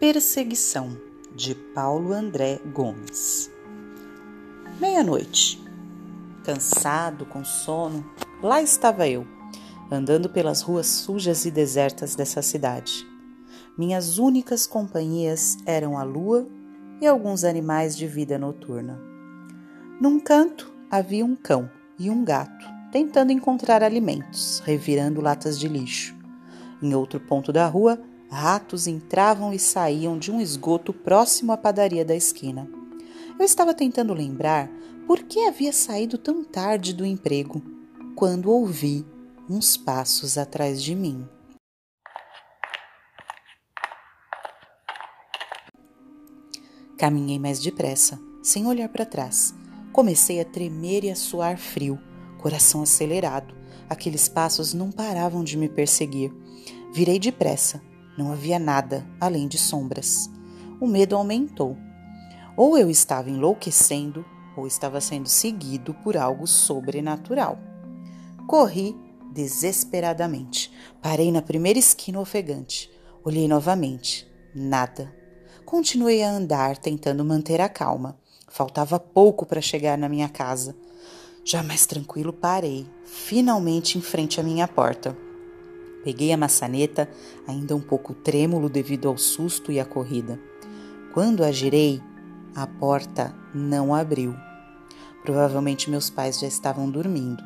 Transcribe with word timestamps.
Perseguição, 0.00 0.96
de 1.34 1.56
Paulo 1.56 2.12
André 2.12 2.60
Gomes. 2.72 3.50
Meia-noite. 4.78 5.60
Cansado, 6.44 7.26
com 7.26 7.44
sono, 7.44 8.08
lá 8.40 8.62
estava 8.62 9.08
eu, 9.08 9.26
andando 9.90 10.28
pelas 10.28 10.62
ruas 10.62 10.86
sujas 10.86 11.44
e 11.46 11.50
desertas 11.50 12.14
dessa 12.14 12.42
cidade. 12.42 13.04
Minhas 13.76 14.18
únicas 14.18 14.68
companhias 14.68 15.56
eram 15.66 15.98
a 15.98 16.04
lua 16.04 16.46
e 17.00 17.06
alguns 17.06 17.42
animais 17.42 17.96
de 17.96 18.06
vida 18.06 18.38
noturna. 18.38 19.00
Num 20.00 20.20
canto 20.20 20.72
havia 20.88 21.24
um 21.24 21.34
cão 21.34 21.68
e 21.98 22.08
um 22.08 22.24
gato 22.24 22.66
tentando 22.92 23.32
encontrar 23.32 23.82
alimentos, 23.82 24.60
revirando 24.64 25.20
latas 25.20 25.58
de 25.58 25.66
lixo. 25.66 26.14
Em 26.80 26.94
outro 26.94 27.18
ponto 27.18 27.52
da 27.52 27.66
rua, 27.66 28.00
Ratos 28.30 28.86
entravam 28.86 29.52
e 29.52 29.58
saíam 29.58 30.18
de 30.18 30.30
um 30.30 30.40
esgoto 30.40 30.92
próximo 30.92 31.50
à 31.50 31.56
padaria 31.56 32.04
da 32.04 32.14
esquina. 32.14 32.68
Eu 33.38 33.44
estava 33.44 33.72
tentando 33.72 34.12
lembrar 34.12 34.70
por 35.06 35.22
que 35.22 35.46
havia 35.46 35.72
saído 35.72 36.18
tão 36.18 36.44
tarde 36.44 36.92
do 36.92 37.06
emprego 37.06 37.62
quando 38.14 38.50
ouvi 38.50 39.06
uns 39.48 39.76
passos 39.76 40.36
atrás 40.36 40.82
de 40.82 40.94
mim. 40.94 41.26
Caminhei 46.98 47.38
mais 47.38 47.60
depressa, 47.60 48.20
sem 48.42 48.66
olhar 48.66 48.88
para 48.88 49.06
trás. 49.06 49.54
Comecei 49.92 50.40
a 50.40 50.44
tremer 50.44 51.04
e 51.04 51.10
a 51.10 51.16
suar 51.16 51.56
frio, 51.56 51.98
coração 52.38 52.82
acelerado. 52.82 53.54
Aqueles 53.88 54.28
passos 54.28 54.74
não 54.74 54.90
paravam 54.90 55.42
de 55.42 55.56
me 55.56 55.68
perseguir. 55.68 56.30
Virei 56.92 57.18
depressa, 57.18 57.80
não 58.18 58.32
havia 58.32 58.58
nada 58.58 59.06
além 59.20 59.46
de 59.46 59.56
sombras. 59.56 60.28
O 60.80 60.88
medo 60.88 61.14
aumentou. 61.14 61.76
Ou 62.56 62.76
eu 62.76 62.90
estava 62.90 63.30
enlouquecendo, 63.30 64.26
ou 64.56 64.66
estava 64.66 65.00
sendo 65.00 65.28
seguido 65.28 65.94
por 65.94 66.16
algo 66.16 66.44
sobrenatural. 66.44 67.56
Corri 68.48 68.96
desesperadamente. 69.32 70.72
Parei 71.00 71.30
na 71.30 71.40
primeira 71.40 71.78
esquina 71.78 72.18
ofegante. 72.18 72.90
Olhei 73.22 73.46
novamente. 73.46 74.28
Nada. 74.52 75.14
Continuei 75.64 76.24
a 76.24 76.30
andar, 76.30 76.76
tentando 76.76 77.24
manter 77.24 77.60
a 77.60 77.68
calma. 77.68 78.18
Faltava 78.48 78.98
pouco 78.98 79.46
para 79.46 79.60
chegar 79.60 79.96
na 79.96 80.08
minha 80.08 80.28
casa. 80.28 80.74
Já 81.44 81.62
mais 81.62 81.86
tranquilo, 81.86 82.32
parei, 82.32 82.84
finalmente 83.04 83.96
em 83.96 84.00
frente 84.00 84.40
à 84.40 84.42
minha 84.42 84.66
porta. 84.66 85.27
Peguei 86.08 86.32
a 86.32 86.38
maçaneta, 86.38 87.06
ainda 87.46 87.76
um 87.76 87.82
pouco 87.82 88.14
trêmulo 88.14 88.70
devido 88.70 89.08
ao 89.08 89.18
susto 89.18 89.70
e 89.70 89.78
à 89.78 89.84
corrida. 89.84 90.40
Quando 91.12 91.44
a 91.44 91.52
girei, 91.52 92.00
a 92.54 92.66
porta 92.66 93.34
não 93.54 93.94
abriu. 93.94 94.34
Provavelmente 95.22 95.90
meus 95.90 96.08
pais 96.08 96.40
já 96.40 96.46
estavam 96.46 96.90
dormindo. 96.90 97.44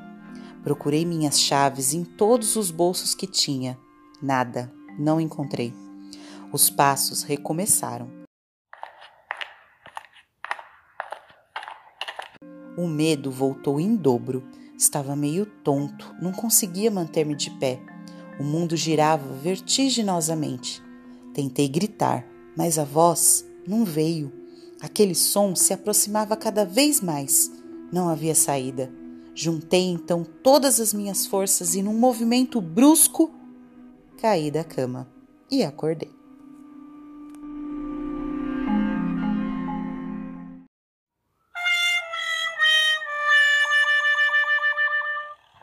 Procurei 0.63 1.05
minhas 1.05 1.41
chaves 1.41 1.93
em 1.93 2.05
todos 2.05 2.55
os 2.55 2.71
bolsos 2.71 3.17
que 3.17 3.27
tinha. 3.27 3.77
Nada, 4.23 4.73
não 4.97 5.21
encontrei. 5.21 5.75
Os 6.53 6.71
passos 6.71 7.25
recomeçaram. 7.25 8.09
O 12.79 12.87
medo 12.87 13.29
voltou 13.29 13.81
em 13.81 13.97
dobro. 13.97 14.41
Estava 14.79 15.17
meio 15.17 15.47
tonto, 15.47 16.15
não 16.23 16.31
conseguia 16.31 16.93
manter-me 16.93 17.35
de 17.35 17.51
pé. 17.59 17.81
O 18.39 18.45
mundo 18.45 18.77
girava 18.77 19.33
vertiginosamente. 19.35 20.83
Tentei 21.35 21.69
gritar, 21.69 22.27
mas 22.57 22.79
a 22.79 22.85
voz 22.85 23.45
não 23.67 23.85
veio. 23.85 24.33
Aquele 24.81 25.15
som 25.15 25.55
se 25.55 25.73
aproximava 25.73 26.37
cada 26.37 26.65
vez 26.65 27.01
mais. 27.01 27.51
Não 27.93 28.09
havia 28.09 28.35
saída. 28.35 28.93
Juntei 29.35 29.89
então 29.89 30.25
todas 30.25 30.81
as 30.81 30.93
minhas 30.93 31.27
forças 31.27 31.75
e, 31.75 31.83
num 31.83 31.95
movimento 31.95 32.61
brusco, 32.61 33.31
caí 34.19 34.51
da 34.51 34.65
cama 34.65 35.09
e 35.51 35.63
acordei. 35.63 36.22